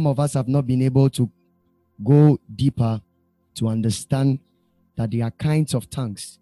[0.00, 1.30] Some of us have not been able to
[2.02, 3.02] go deeper
[3.54, 4.38] to understand
[4.96, 6.38] that there are kinds of tongues.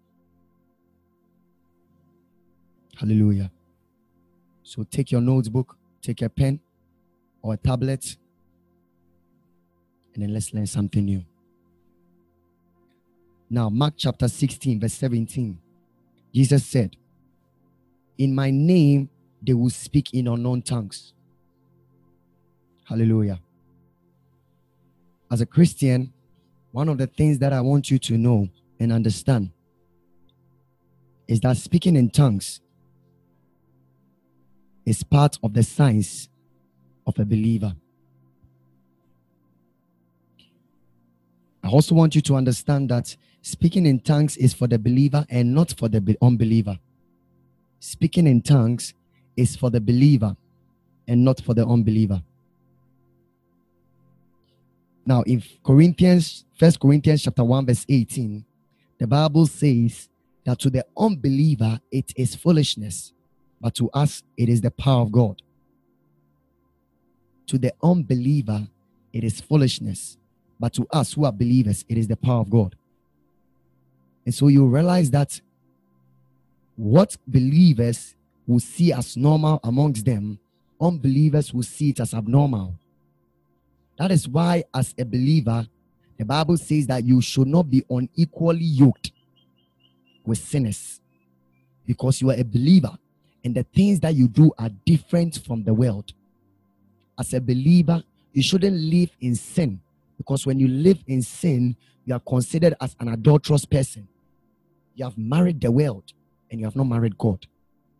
[2.95, 3.51] Hallelujah.
[4.63, 6.61] So take your notebook, take a pen
[7.41, 8.15] or a tablet,
[10.13, 11.25] and then let's learn something new.
[13.49, 15.59] Now, Mark chapter 16, verse 17.
[16.33, 16.95] Jesus said,
[18.17, 19.09] In my name
[19.41, 21.11] they will speak in unknown tongues.
[22.85, 23.41] Hallelujah.
[25.31, 26.11] As a Christian,
[26.71, 28.49] one of the things that I want you to know
[28.79, 29.51] and understand
[31.27, 32.61] is that speaking in tongues
[34.85, 36.29] is part of the signs
[37.05, 37.75] of a believer.
[41.63, 45.53] I also want you to understand that speaking in tongues is for the believer and
[45.53, 46.79] not for the unbeliever.
[47.79, 48.95] Speaking in tongues
[49.37, 50.35] is for the believer
[51.07, 52.23] and not for the unbeliever.
[55.09, 58.45] Now, in Corinthians, First Corinthians chapter 1, verse 18,
[58.99, 60.07] the Bible says
[60.45, 63.11] that to the unbeliever it is foolishness,
[63.59, 65.41] but to us it is the power of God.
[67.47, 68.67] To the unbeliever,
[69.11, 70.19] it is foolishness,
[70.59, 72.75] but to us who are believers, it is the power of God.
[74.27, 75.41] And so you realize that
[76.75, 78.13] what believers
[78.45, 80.37] will see as normal amongst them,
[80.79, 82.75] unbelievers will see it as abnormal.
[83.99, 85.67] That is why, as a believer,
[86.17, 89.11] the Bible says that you should not be unequally yoked
[90.25, 91.01] with sinners
[91.85, 92.97] because you are a believer
[93.43, 96.13] and the things that you do are different from the world.
[97.19, 98.01] As a believer,
[98.31, 99.81] you shouldn't live in sin
[100.17, 104.07] because when you live in sin, you are considered as an adulterous person.
[104.95, 106.13] You have married the world
[106.49, 107.45] and you have not married God.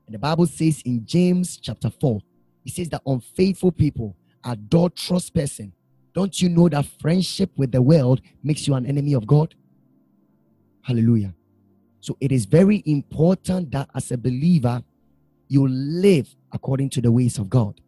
[0.05, 2.21] And the Bible says in James chapter 4,
[2.65, 4.15] it says that unfaithful people,
[4.45, 5.73] adulterous person,
[6.13, 9.55] don't you know that friendship with the world makes you an enemy of God?
[10.81, 11.33] Hallelujah.
[11.99, 14.81] So it is very important that as a believer,
[15.47, 17.79] you live according to the ways of God.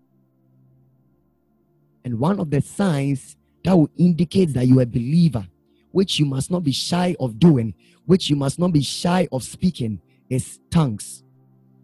[2.04, 5.48] And one of the signs that will indicate that you are a believer,
[5.92, 7.74] which you must not be shy of doing,
[8.06, 11.24] which you must not be shy of speaking, is tongues,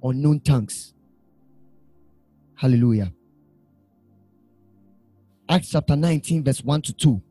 [0.04, 0.94] unknown tongues.
[2.56, 3.14] Hallelujah.
[5.50, 7.22] Acts chapter 19, verse 1 to 2.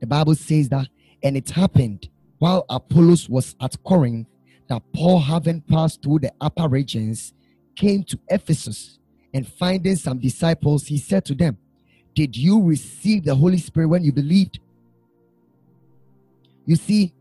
[0.00, 0.86] The Bible says that,
[1.22, 4.28] and it happened while Apollos was at Corinth
[4.68, 7.34] that Paul, having passed through the upper regions,
[7.74, 8.98] came to Ephesus
[9.34, 11.58] and finding some disciples, he said to them,
[12.14, 14.60] Did you receive the Holy Spirit when you believed?
[16.64, 17.12] You see,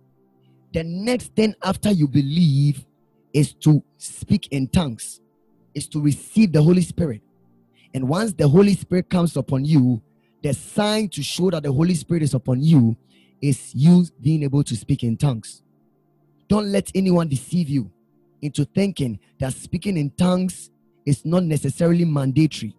[0.74, 2.86] the next thing after you believe
[3.34, 5.22] is to speak in tongues,
[5.74, 7.22] is to receive the Holy Spirit.
[7.94, 10.02] And once the Holy Spirit comes upon you,
[10.46, 12.96] the sign to show that the Holy Spirit is upon you
[13.42, 15.64] is you being able to speak in tongues.
[16.48, 17.92] Don't let anyone deceive you
[18.44, 20.70] into thinking that speaking in tongues
[21.04, 22.76] is not necessarily mandatory.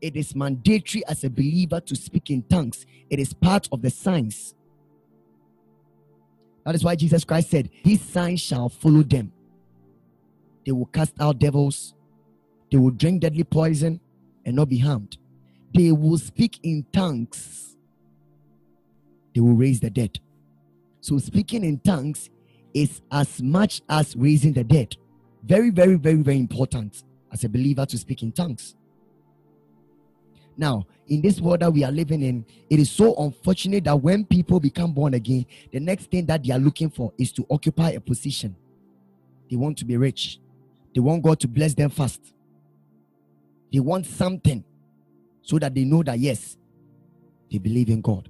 [0.00, 3.90] It is mandatory as a believer to speak in tongues, it is part of the
[3.90, 4.54] signs.
[6.64, 9.34] That is why Jesus Christ said, These signs shall follow them.
[10.64, 11.94] They will cast out devils,
[12.72, 14.00] they will drink deadly poison
[14.46, 15.18] and not be harmed
[15.74, 17.76] they will speak in tongues.
[19.34, 20.18] They will raise the dead.
[21.00, 22.30] So, speaking in tongues
[22.74, 24.96] is as much as raising the dead.
[25.42, 28.76] Very, very, very, very important as a believer to speak in tongues.
[30.56, 34.26] Now, in this world that we are living in, it is so unfortunate that when
[34.26, 37.90] people become born again, the next thing that they are looking for is to occupy
[37.90, 38.54] a position.
[39.48, 40.38] They want to be rich,
[40.94, 42.20] they want God to bless them fast,
[43.72, 44.62] they want something
[45.42, 46.56] so that they know that yes,
[47.50, 48.28] they believe in God.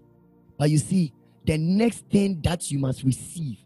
[0.58, 1.12] But you see,
[1.44, 3.58] the next thing that you must receive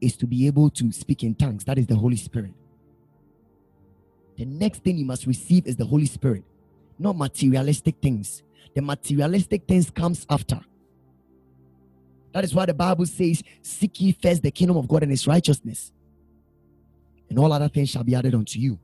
[0.00, 1.64] is to be able to speak in tongues.
[1.64, 2.52] That is the Holy Spirit.
[4.36, 6.44] The next thing you must receive is the Holy Spirit,
[6.98, 8.42] not materialistic things.
[8.74, 10.60] The materialistic things comes after.
[12.32, 15.26] That is why the Bible says, Seek ye first the kingdom of God and his
[15.26, 15.90] righteousness,
[17.30, 18.78] and all other things shall be added unto you.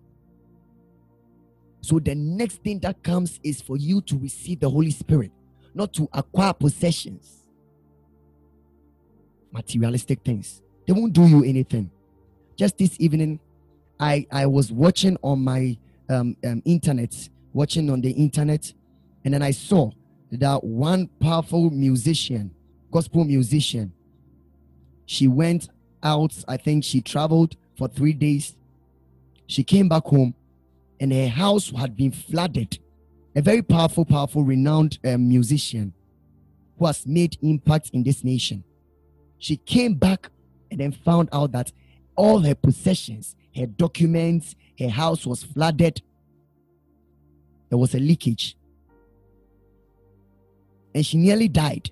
[1.83, 5.33] So the next thing that comes is for you to receive the Holy Spirit,
[5.75, 7.43] not to acquire possessions,
[9.51, 10.63] materialistic things.
[10.87, 11.91] They won't do you anything.
[12.57, 13.41] Just this evening,
[13.99, 15.77] I I was watching on my
[16.09, 18.73] um, um, internet, watching on the internet,
[19.25, 19.91] and then I saw
[20.31, 22.55] that one powerful musician,
[22.93, 23.93] gospel musician,
[25.07, 25.69] she went
[26.05, 26.33] out.
[26.47, 28.55] I think she traveled for three days.
[29.49, 30.35] She came back home
[31.03, 32.79] and her house had been flooded
[33.35, 35.93] a very powerful, powerful, renowned um, musician
[36.79, 38.63] who has made impact in this nation.
[39.39, 40.31] She came back
[40.71, 41.73] and then found out that
[42.15, 46.03] all her possessions, her documents, her house was flooded.
[47.69, 48.57] There was a leakage.
[50.95, 51.91] And she nearly died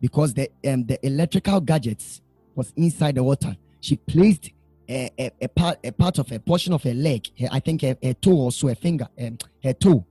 [0.00, 2.20] because the um, the electrical gadgets
[2.54, 3.56] was inside the water.
[3.80, 4.50] She placed
[4.88, 7.94] a, a, a, part a part of a portion of her leg, I think her
[7.94, 10.04] toe or so, her finger, um, her toe,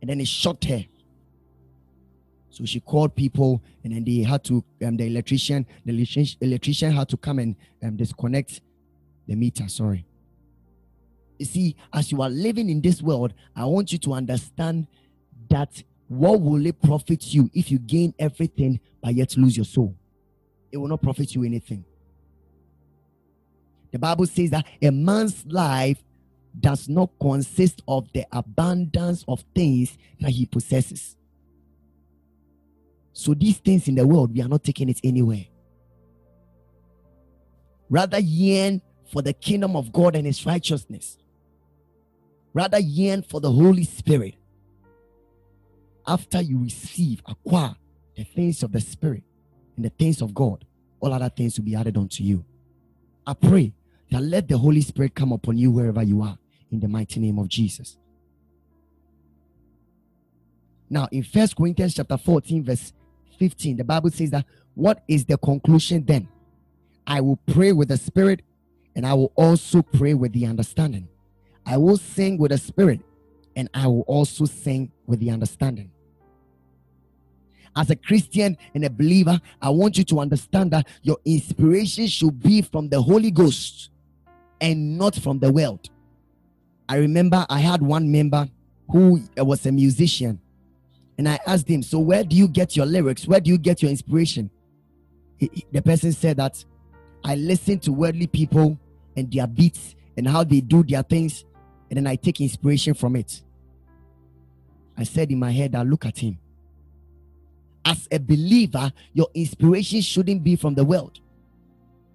[0.00, 0.84] and then it shot her.
[2.50, 6.92] So she called people, and then they had to um, the electrician, the electrician, electrician
[6.92, 8.60] had to come and um, disconnect
[9.26, 9.68] the meter.
[9.68, 10.04] Sorry.
[11.38, 14.88] You see, as you are living in this world, I want you to understand
[15.50, 19.94] that what will it profit you if you gain everything but yet lose your soul?
[20.72, 21.84] It will not profit you anything.
[23.92, 26.02] The Bible says that a man's life
[26.58, 31.16] does not consist of the abundance of things that he possesses.
[33.12, 35.46] So these things in the world, we are not taking it anywhere.
[37.90, 41.18] Rather yearn for the kingdom of God and his righteousness.
[42.52, 44.34] Rather yearn for the Holy Spirit.
[46.06, 47.74] After you receive, acquire
[48.16, 49.22] the things of the Spirit
[49.76, 50.64] and the things of God,
[51.00, 52.44] all other things will be added unto you.
[53.26, 53.72] I pray
[54.10, 56.38] that let the Holy Spirit come upon you wherever you are
[56.70, 57.98] in the mighty name of Jesus.
[60.90, 62.92] Now, in First Corinthians chapter 14, verse
[63.38, 66.28] 15, the Bible says that what is the conclusion then?
[67.06, 68.42] I will pray with the spirit
[68.94, 71.08] and I will also pray with the understanding.
[71.66, 73.00] I will sing with the spirit
[73.56, 75.90] and I will also sing with the understanding.
[77.76, 82.42] As a Christian and a believer, I want you to understand that your inspiration should
[82.42, 83.90] be from the Holy Ghost
[84.60, 85.88] and not from the world.
[86.88, 88.48] I remember I had one member
[88.90, 90.40] who uh, was a musician,
[91.18, 93.26] and I asked him, So, where do you get your lyrics?
[93.26, 94.50] Where do you get your inspiration?
[95.36, 96.64] He, he, the person said that
[97.24, 98.78] I listen to worldly people
[99.16, 101.44] and their beats and how they do their things,
[101.90, 103.42] and then I take inspiration from it.
[104.96, 106.38] I said in my head, I look at him.
[107.84, 111.20] As a believer, your inspiration shouldn't be from the world.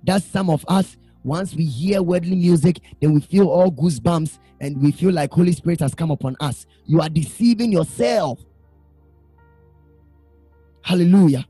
[0.03, 4.81] That's some of us once we hear worldly music, then we feel all goosebumps and
[4.81, 6.65] we feel like Holy Spirit has come upon us.
[6.85, 8.39] You are deceiving yourself.
[10.81, 11.47] Hallelujah.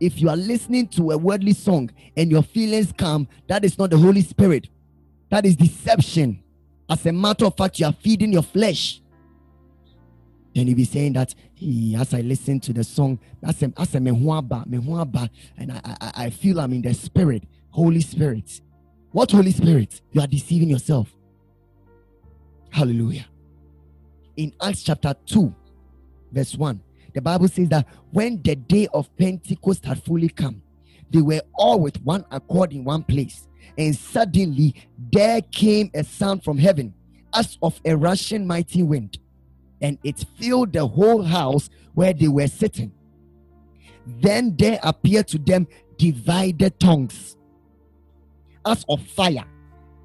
[0.00, 3.90] If you are listening to a worldly song and your feelings come, that is not
[3.90, 4.68] the Holy Spirit.
[5.30, 6.42] That is deception.
[6.88, 9.00] As a matter of fact, you are feeding your flesh.
[10.54, 11.34] Then you be saying that
[11.96, 16.30] as I listen to the song, that's a, that's a mehuaba, and I, I, I
[16.30, 17.42] feel I'm in the spirit.
[17.70, 18.60] Holy Spirit.
[19.12, 20.00] What Holy Spirit?
[20.12, 21.14] You are deceiving yourself.
[22.70, 23.26] Hallelujah.
[24.36, 25.54] In Acts chapter 2,
[26.32, 26.80] verse 1,
[27.14, 30.62] the Bible says that when the day of Pentecost had fully come,
[31.10, 33.48] they were all with one accord in one place.
[33.76, 34.74] And suddenly
[35.12, 36.94] there came a sound from heaven
[37.34, 39.18] as of a rushing mighty wind,
[39.80, 42.92] and it filled the whole house where they were sitting.
[44.06, 47.37] Then there appeared to them divided tongues
[48.68, 49.44] as of fire,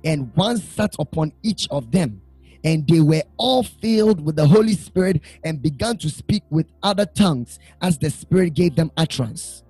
[0.04, 2.22] and one sat upon each of them.
[2.66, 7.06] And they were all filled with the Holy Spirit and began to speak with other
[7.06, 9.64] tongues as the Spirit gave them utterance.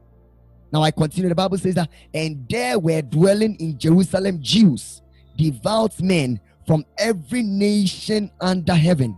[0.71, 1.29] Now I continue.
[1.29, 5.01] The Bible says that, and there were dwelling in Jerusalem Jews,
[5.37, 9.17] devout men from every nation under heaven.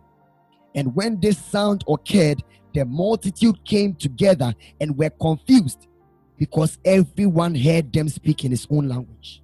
[0.74, 5.88] And when this sound occurred, the multitude came together and were confused
[6.38, 9.41] because everyone heard them speak in his own language.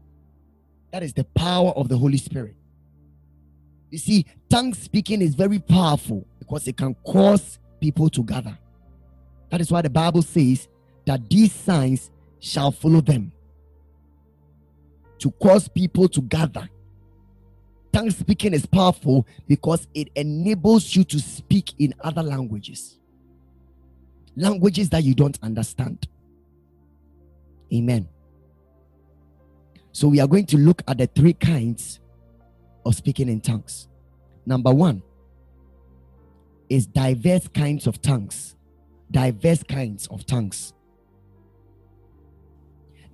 [0.92, 2.56] That is the power of the Holy Spirit.
[3.90, 8.58] You see, tongue speaking is very powerful because it can cause people to gather.
[9.50, 10.68] That is why the Bible says
[11.06, 13.32] that these signs shall follow them
[15.20, 16.70] to cause people to gather.
[17.92, 22.98] Tongue speaking is powerful because it enables you to speak in other languages,
[24.38, 26.08] languages that you don't understand.
[27.74, 28.08] Amen.
[29.92, 32.00] So we are going to look at the three kinds
[32.86, 33.88] of speaking in tongues.
[34.46, 35.04] Number one
[36.70, 38.56] is diverse kinds of tongues.
[39.12, 40.74] Diverse kinds of tongues.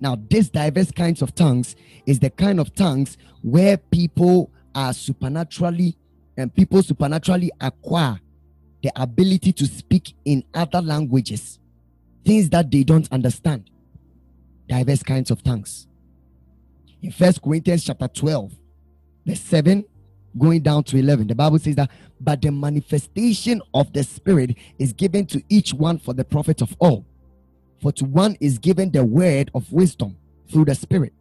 [0.00, 1.74] Now, this diverse kinds of tongues
[2.06, 5.96] is the kind of tongues where people are supernaturally
[6.36, 8.20] and people supernaturally acquire
[8.80, 11.58] the ability to speak in other languages,
[12.24, 13.68] things that they don't understand.
[14.68, 15.87] Diverse kinds of tongues
[17.02, 18.52] in First Corinthians chapter 12,
[19.26, 19.84] verse 7
[20.36, 21.90] going down to 11, the Bible says that,
[22.20, 26.74] but the manifestation of the Spirit is given to each one for the profit of
[26.78, 27.04] all.
[27.80, 30.16] For to one is given the word of wisdom
[30.50, 31.12] through the Spirit,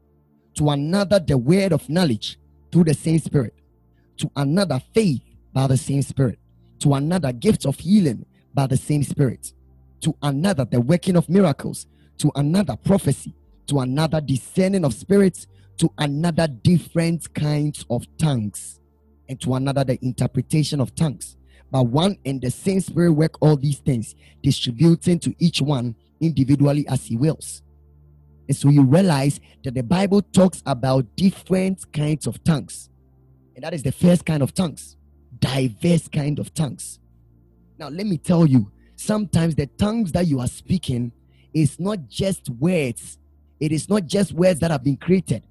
[0.55, 2.39] to another the word of knowledge
[2.71, 3.53] through the same Spirit,
[4.17, 5.21] to another faith
[5.53, 6.39] by the same Spirit,
[6.79, 9.53] to another gifts of healing by the same Spirit,
[10.01, 13.35] to another the working of miracles, to another prophecy,
[13.67, 15.45] to another discerning of spirits,
[15.77, 18.79] to another different kinds of tongues,
[19.29, 21.35] and to another the interpretation of tongues.
[21.71, 26.87] But one and the same Spirit work all these things, distributing to each one individually
[26.87, 27.61] as he wills.
[28.47, 32.89] And so you realize that the Bible talks about different kinds of tongues.
[33.55, 34.95] And that is the first kind of tongues,
[35.39, 36.99] diverse kind of tongues.
[37.77, 41.11] Now, let me tell you, sometimes the tongues that you are speaking
[41.53, 43.17] is not just words,
[43.59, 45.43] it is not just words that have been created,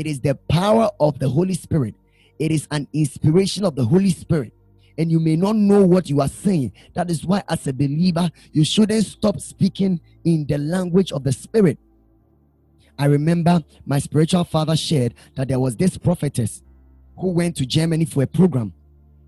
[0.00, 1.94] it is the power of the Holy Spirit,
[2.38, 4.52] it is an inspiration of the Holy Spirit
[4.98, 6.72] and you may not know what you are saying.
[6.92, 11.32] That is why, as a believer, you shouldn't stop speaking in the language of the
[11.32, 11.78] Spirit.
[12.98, 16.62] I remember my spiritual father shared that there was this prophetess
[17.18, 18.74] who went to Germany for a program.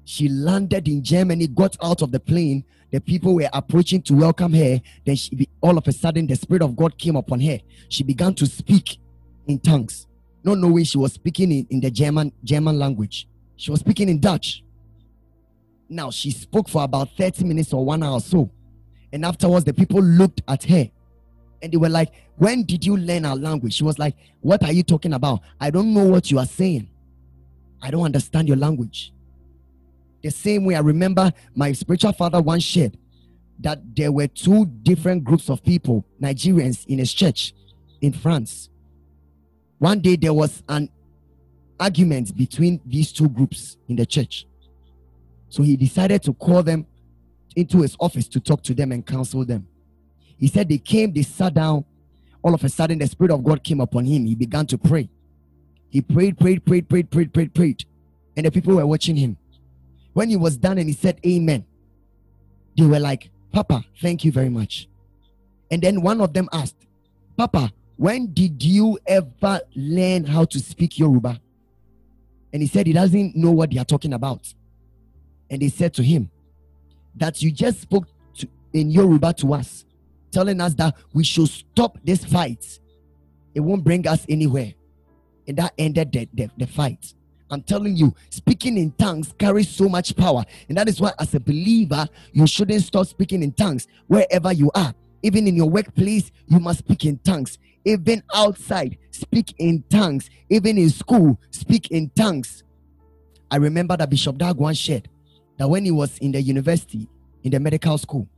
[0.05, 2.65] She landed in Germany, got out of the plane.
[2.91, 4.79] The people were approaching to welcome her.
[5.07, 7.61] Then she, all of a sudden, the Spirit of God came upon her.
[7.89, 8.99] She began to speak
[9.47, 10.07] in tongues,
[10.45, 13.29] not knowing she was speaking in, in the German German language.
[13.57, 14.65] She was speaking in Dutch.
[15.89, 18.51] Now she spoke for about 30 minutes or one hour or so.
[19.13, 20.91] And afterwards, the people looked at her
[21.61, 23.75] and they were like, When did you learn our language?
[23.75, 25.41] She was like, What are you talking about?
[25.61, 26.89] I don't know what you are saying.
[27.81, 29.13] I don't understand your language.
[30.23, 32.97] The same way I remember my spiritual father once shared
[33.61, 37.55] that there were two different groups of people, Nigerians, in his church
[38.01, 38.69] in France.
[39.83, 40.89] One day there was an
[41.81, 44.47] argument between these two groups in the church.
[45.49, 46.87] So he decided to call them
[47.57, 49.67] into his office to talk to them and counsel them.
[50.39, 51.85] He said they came, they sat down.
[52.45, 54.25] All of a sudden, the Spirit of God came upon him.
[54.25, 55.09] He began to pray.
[55.91, 57.85] He prayed, prayed, prayed, prayed, prayed, prayed, prayed.
[58.37, 59.37] And the people were watching him.
[60.13, 61.67] When he was done and he said, Amen,
[62.79, 64.89] they were like, Papa, thank you very much.
[65.73, 66.77] And then one of them asked,
[67.37, 71.41] Papa, when did you ever learn how to speak Yoruba?
[72.53, 74.53] And he said he doesn't know what they are talking about
[75.49, 76.29] and they said to him
[77.15, 78.07] that you just spoke
[78.39, 79.85] to, in Yoruba to us,
[80.33, 82.81] telling us that we should stop this fight.
[83.55, 84.73] It won't bring us anywhere.
[85.47, 87.15] And that ended the, the, the fight.
[87.53, 90.43] I'm telling you, speaking in tongues carries so much power.
[90.69, 94.73] And that is why, as a believer, you shouldn't stop speaking in tongues wherever you
[94.75, 94.93] are.
[95.23, 97.59] Even in your workplace, you must speak in tongues.
[97.85, 100.29] Even outside, speak in tongues.
[100.49, 102.65] Even in school, speak in tongues.
[103.51, 105.09] I remember that Bishop Dagwan shared
[105.59, 107.09] that when he was in the university,
[107.43, 108.29] in the medical school,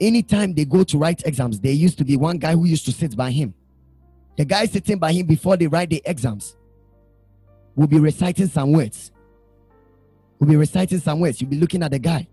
[0.00, 2.92] anytime they go to write exams, there used to be one guy who used to
[2.92, 3.54] sit by him.
[4.36, 6.56] The guy sitting by him before they write the exams
[7.74, 9.12] will be reciting some words.
[10.38, 11.40] Will be reciting some words.
[11.40, 12.26] You'll be looking at the guy.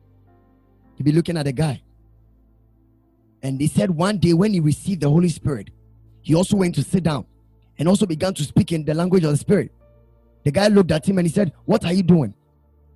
[0.97, 1.81] You'll be looking at the guy.
[3.43, 5.69] And they said one day when he received the Holy Spirit,
[6.21, 7.25] he also went to sit down
[7.77, 9.71] and also began to speak in the language of the Spirit.
[10.45, 12.33] The guy looked at him and he said, What are you doing?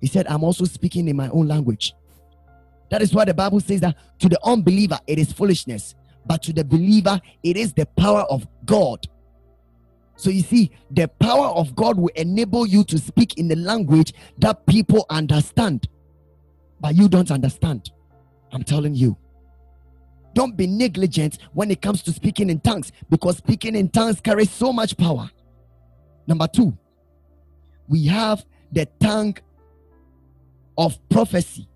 [0.00, 1.92] He said, I'm also speaking in my own language.
[2.90, 6.52] That is why the Bible says that to the unbeliever it is foolishness, but to
[6.54, 9.06] the believer it is the power of God.
[10.16, 14.14] So you see, the power of God will enable you to speak in the language
[14.38, 15.88] that people understand,
[16.80, 17.90] but you don't understand.
[18.50, 19.16] I'm telling you.
[20.38, 24.52] Don't be negligent when it comes to speaking in tongues because speaking in tongues carries
[24.52, 25.28] so much power.
[26.28, 26.78] Number two,
[27.88, 29.36] we have the tongue
[30.76, 31.68] of prophecy.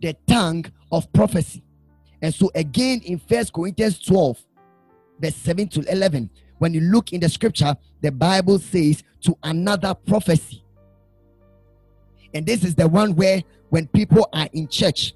[0.00, 1.62] The tongue of prophecy.
[2.22, 4.42] And so again in First Corinthians 12,
[5.20, 9.92] verse 7 to 11, when you look in the scripture, the Bible says to another
[9.92, 10.64] prophecy.
[12.32, 15.12] And this is the one where when people are in church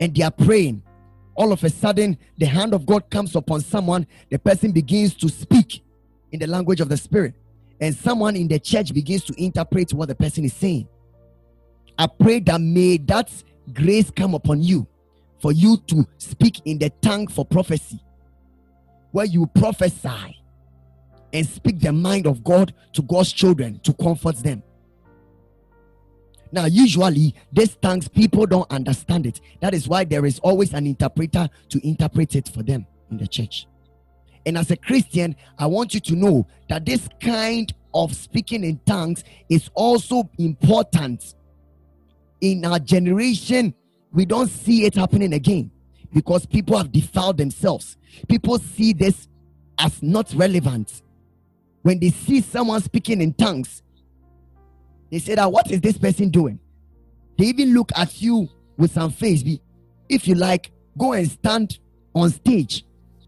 [0.00, 0.82] and they are praying,
[1.38, 5.28] all of a sudden the hand of God comes upon someone, the person begins to
[5.28, 5.82] speak
[6.32, 7.32] in the language of the spirit,
[7.80, 10.88] and someone in the church begins to interpret what the person is saying.
[11.96, 13.30] I pray that may that
[13.72, 14.86] grace come upon you
[15.40, 18.00] for you to speak in the tongue for prophecy,
[19.12, 20.42] where you prophesy
[21.32, 24.62] and speak the mind of God to God's children to comfort them.
[26.50, 29.40] Now, usually, these tongues, people don't understand it.
[29.60, 33.26] That is why there is always an interpreter to interpret it for them in the
[33.26, 33.66] church.
[34.46, 38.80] And as a Christian, I want you to know that this kind of speaking in
[38.86, 41.34] tongues is also important.
[42.40, 43.74] In our generation,
[44.12, 45.70] we don't see it happening again
[46.14, 47.96] because people have defiled themselves.
[48.28, 49.28] People see this
[49.78, 51.02] as not relevant.
[51.82, 53.82] When they see someone speaking in tongues,
[55.10, 56.58] they say that what is this person doing?
[57.38, 59.42] They even look at you with some face.
[60.08, 61.78] If you like, go and stand
[62.14, 62.84] on stage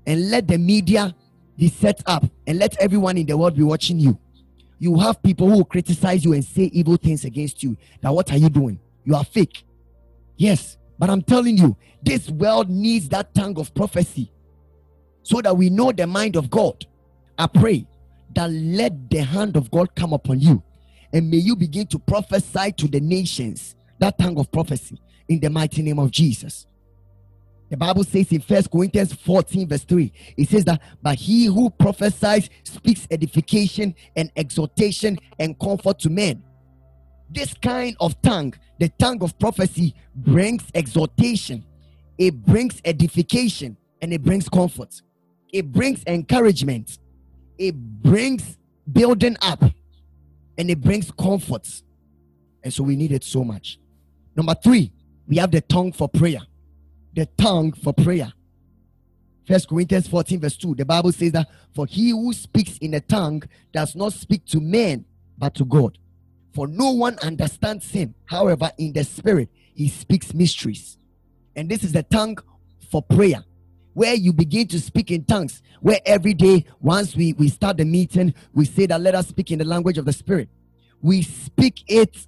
[0.07, 1.15] and let the media
[1.57, 4.19] be set up and let everyone in the world be watching you.
[4.79, 7.77] You have people who will criticize you and say evil things against you.
[8.03, 8.81] Now, what are you doing?
[9.05, 9.65] You are fake.
[10.37, 14.33] Yes, but I'm telling you, this world needs that tongue of prophecy
[15.23, 16.87] so that we know the mind of God.
[17.39, 17.87] I pray
[18.35, 20.63] that let the hand of God come upon you
[21.12, 25.50] and may you begin to prophesy to the nations that tongue of prophecy in the
[25.50, 26.67] mighty name of Jesus.
[27.71, 31.71] The Bible says in First Corinthians 14, verse 3, it says that, but he who
[31.71, 36.43] prophesies speaks edification and exhortation and comfort to men.
[37.31, 41.64] This kind of tongue, the tongue of prophecy, brings exhortation,
[42.19, 45.00] it brings edification, and it brings comfort.
[45.52, 46.99] It brings encouragement,
[47.57, 48.59] it brings
[48.93, 49.62] building up,
[50.61, 51.67] and it brings comfort.
[52.62, 53.79] And so we need it so much.
[54.37, 54.93] Number three,
[55.26, 56.43] we have the tongue for prayer
[57.14, 58.33] the tongue for prayer.
[59.47, 60.76] First Corinthians 14, verse 2.
[60.76, 64.61] The Bible says that for he who speaks in a tongue does not speak to
[64.61, 65.05] men
[65.37, 65.99] but to God.
[66.55, 68.14] For no one understands him.
[68.26, 70.99] However, in the spirit, he speaks mysteries.
[71.57, 72.39] And this is the tongue
[72.91, 73.45] for prayer,
[73.95, 75.63] where you begin to speak in tongues.
[75.81, 79.50] Where every day, once we, we start the meeting, we say that let us speak
[79.50, 80.49] in the language of the spirit.
[81.00, 82.26] We speak it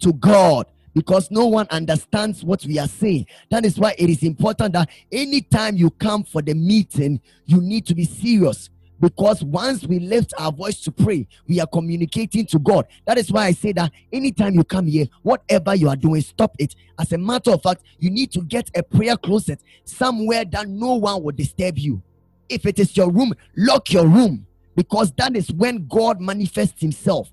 [0.00, 3.26] to God because no one understands what we are saying.
[3.50, 7.86] That is why it is important that anytime you come for the meeting, you need
[7.86, 8.70] to be serious.
[9.00, 12.86] Because once we lift our voice to pray, we are communicating to God.
[13.06, 16.54] That is why I say that anytime you come here, whatever you are doing, stop
[16.58, 16.74] it.
[16.98, 20.94] As a matter of fact, you need to get a prayer closet somewhere that no
[20.94, 22.02] one will disturb you.
[22.48, 27.30] If it is your room, lock your room because that is when God manifests Himself.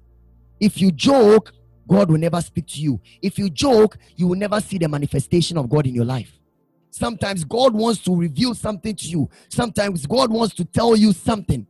[0.60, 1.54] If you joke,
[1.88, 3.02] God will never speak to you.
[3.22, 6.32] If you joke, you will never see the manifestation of God in your life.
[6.92, 9.30] Sometimes God wants to reveal something to you.
[9.50, 11.66] Sometimes God wants to tell you something.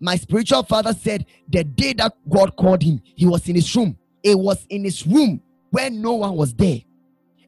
[0.00, 3.98] My spiritual father said the day that God called him, he was in his room.
[4.22, 6.80] It was in his room where no one was there.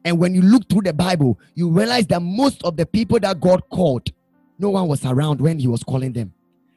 [0.05, 3.39] And when you look through the Bible, you realize that most of the people that
[3.39, 4.09] God called,
[4.57, 6.33] no one was around when he was calling them.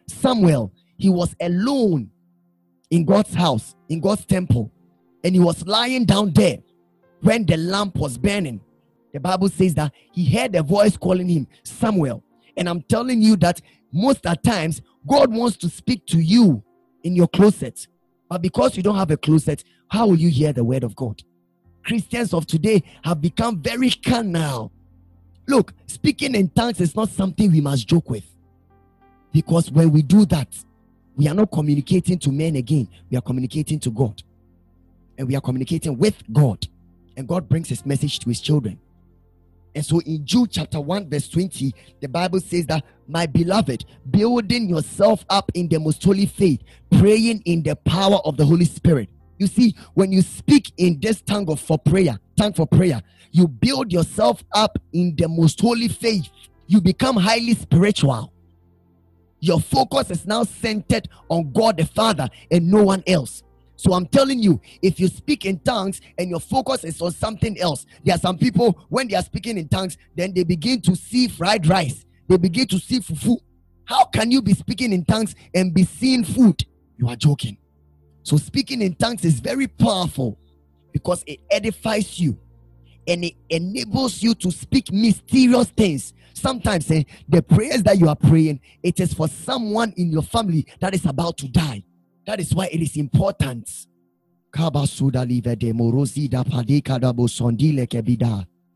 [0.08, 2.10] Samuel, he was alone
[2.90, 4.70] in God's house, in God's temple
[5.24, 6.58] and he was lying down there
[7.20, 8.60] when the lamp was burning.
[9.12, 12.22] The Bible says that he heard a voice calling him Samuel.
[12.56, 13.60] And I'm telling you that
[13.92, 16.62] most at times God wants to speak to you
[17.02, 17.86] in your closet.
[18.28, 21.22] But because you don't have a closet, how will you hear the word of God?
[21.84, 24.72] Christians of today have become very carnal.
[25.48, 28.24] Look, speaking in tongues is not something we must joke with.
[29.32, 30.56] Because when we do that,
[31.16, 34.22] we are not communicating to men again, we are communicating to God
[35.18, 36.66] and we are communicating with God,
[37.16, 38.78] and God brings his message to his children.
[39.74, 44.68] And so in Jude chapter 1, verse 20, the Bible says that, My beloved, building
[44.68, 46.60] yourself up in the most holy faith,
[46.98, 49.08] praying in the power of the Holy Spirit.
[49.38, 53.48] You see, when you speak in this tongue of for prayer, tongue for prayer, you
[53.48, 56.28] build yourself up in the most holy faith.
[56.66, 58.32] You become highly spiritual.
[59.40, 63.42] Your focus is now centered on God the Father and no one else.
[63.82, 67.58] So I'm telling you, if you speak in tongues and your focus is on something
[67.58, 70.94] else, there are some people when they are speaking in tongues, then they begin to
[70.94, 73.38] see fried rice, they begin to see fufu.
[73.84, 76.64] How can you be speaking in tongues and be seeing food?
[76.96, 77.58] You are joking.
[78.22, 80.38] So speaking in tongues is very powerful
[80.92, 82.38] because it edifies you
[83.08, 86.14] and it enables you to speak mysterious things.
[86.34, 90.68] Sometimes eh, the prayers that you are praying, it is for someone in your family
[90.78, 91.82] that is about to die.
[92.26, 93.68] That is why it is important.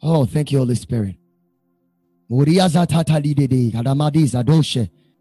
[0.03, 1.17] Oh, thank you, Holy Spirit.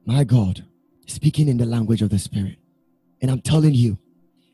[0.06, 0.64] My God,
[1.08, 2.58] speaking in the language of the Spirit.
[3.22, 3.98] And I'm telling you,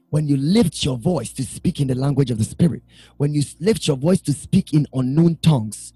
[0.10, 2.84] when you lift your voice to speak in the language of the Spirit,
[3.18, 5.94] when you lift your voice to speak in unknown tongues,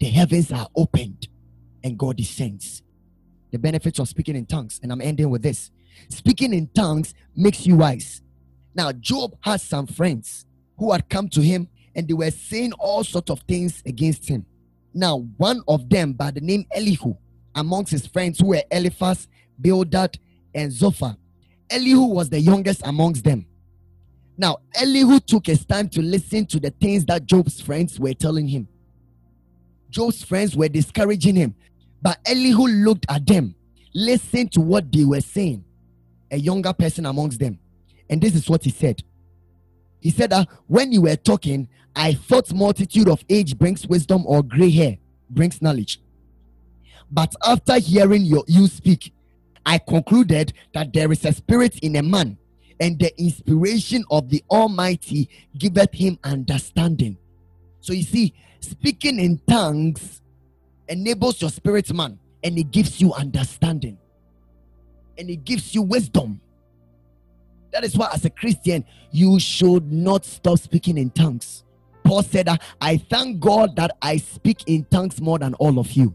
[0.00, 1.28] the heavens are opened
[1.84, 2.82] and God descends.
[3.52, 5.70] The benefits of speaking in tongues, and I'm ending with this
[6.08, 8.22] Speaking in tongues makes you wise.
[8.74, 10.46] Now, Job has some friends
[10.78, 14.44] who had come to him and they were saying all sorts of things against him.
[14.92, 17.14] Now, one of them by the name Elihu,
[17.54, 19.28] amongst his friends who were Eliphaz,
[19.60, 20.18] Bildad,
[20.54, 21.16] and Zophar.
[21.70, 23.46] Elihu was the youngest amongst them.
[24.36, 28.48] Now, Elihu took his time to listen to the things that Job's friends were telling
[28.48, 28.68] him.
[29.90, 31.54] Job's friends were discouraging him,
[32.02, 33.54] but Elihu looked at them,
[33.94, 35.64] listened to what they were saying,
[36.34, 37.58] a younger person amongst them.
[38.10, 39.02] And this is what he said.
[40.00, 44.42] He said that when you were talking, I thought multitude of age brings wisdom or
[44.42, 44.98] gray hair
[45.30, 46.00] brings knowledge.
[47.10, 49.12] But after hearing your, you speak,
[49.64, 52.36] I concluded that there is a spirit in a man,
[52.80, 57.16] and the inspiration of the Almighty giveth him understanding.
[57.80, 60.20] So you see, speaking in tongues
[60.88, 63.96] enables your spirit man, and it gives you understanding,
[65.18, 66.40] and it gives you wisdom.
[67.72, 71.64] That is why, as a Christian, you should not stop speaking in tongues.
[72.04, 72.48] Paul said
[72.80, 76.14] I thank God that I speak in tongues more than all of you.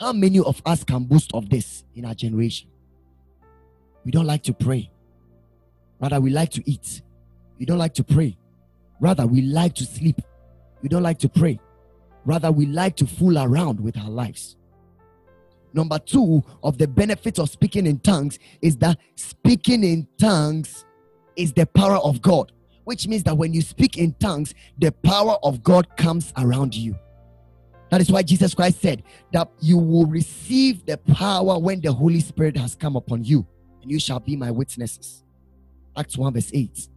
[0.00, 2.68] How many of us can boast of this in our generation?
[4.04, 4.90] We don't like to pray.
[6.00, 7.02] Rather, we like to eat.
[7.58, 8.38] We don't like to pray.
[9.00, 10.20] Rather, we like to sleep.
[10.82, 11.60] We don't like to pray.
[12.24, 14.56] Rather, we like to fool around with our lives.
[15.72, 20.84] Number two of the benefits of speaking in tongues is that speaking in tongues
[21.36, 22.52] is the power of God,
[22.84, 26.96] which means that when you speak in tongues, the power of God comes around you.
[27.90, 29.02] That is why Jesus Christ said
[29.32, 33.46] that you will receive the power when the Holy Spirit has come upon you,
[33.82, 35.24] and you shall be my witnesses.
[35.96, 36.88] Acts 1, verse 8.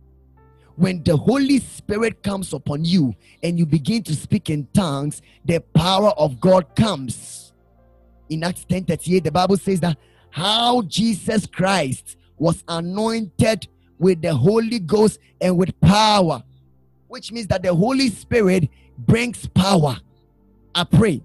[0.75, 5.60] When the Holy Spirit comes upon you and you begin to speak in tongues, the
[5.60, 7.51] power of God comes.
[8.32, 9.98] In Acts 10 38, the Bible says that
[10.32, 13.67] how Jesus Christ was anointed
[14.00, 16.41] with the Holy Ghost and with power,
[17.08, 19.98] which means that the Holy Spirit brings power
[20.74, 21.22] I pray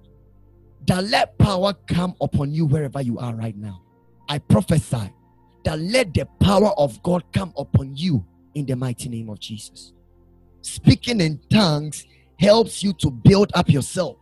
[0.87, 3.83] that let power come upon you wherever you are right now.
[4.29, 5.13] I prophesy
[5.65, 9.93] that let the power of God come upon you in the mighty name of Jesus.
[10.63, 12.07] Speaking in tongues
[12.39, 14.17] helps you to build up yourself.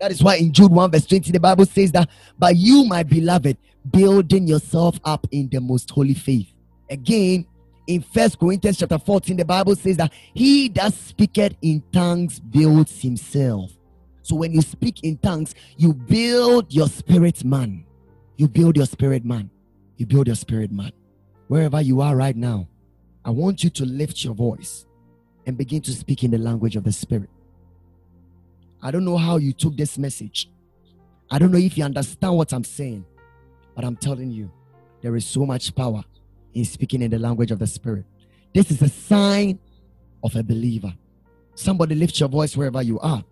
[0.00, 3.02] That is why in Jude 1, verse 20, the Bible says that, But you, my
[3.02, 3.56] beloved,
[3.90, 6.52] building yourself up in the most holy faith.
[6.90, 7.46] Again,
[7.86, 13.00] in First Corinthians chapter 14, the Bible says that he that speaketh in tongues builds
[13.00, 13.72] himself.
[14.22, 17.84] So when you speak in tongues, you build your spirit man.
[18.36, 19.50] You build your spirit man.
[19.96, 20.92] You build your spirit man.
[21.48, 22.68] Wherever you are right now,
[23.24, 24.84] I want you to lift your voice
[25.46, 27.30] and begin to speak in the language of the spirit.
[28.82, 30.50] I don't know how you took this message.
[31.30, 33.04] I don't know if you understand what I'm saying,
[33.74, 34.50] but I'm telling you,
[35.02, 36.04] there is so much power
[36.54, 38.04] in speaking in the language of the spirit.
[38.54, 39.58] This is a sign
[40.22, 40.94] of a believer.
[41.54, 43.24] Somebody lift your voice wherever you are.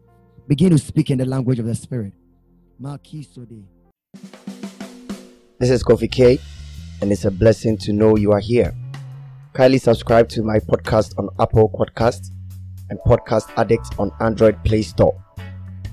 [0.47, 2.13] Begin to speak in the language of the Spirit.
[5.59, 6.39] This is Kofi K,
[7.01, 8.75] and it's a blessing to know you are here.
[9.55, 12.31] Kindly subscribe to my podcast on Apple Podcast
[12.91, 15.24] and Podcast Addict on Android Play Store.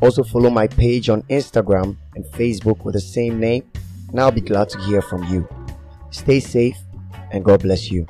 [0.02, 3.64] Also follow my page on Instagram and Facebook with the same name,
[4.10, 5.48] and I'll be glad to hear from you.
[6.10, 6.78] Stay safe,
[7.32, 8.08] and God bless you.